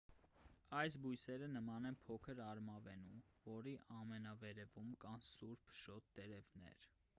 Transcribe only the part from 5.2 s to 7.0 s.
սուր փշոտ տերևներ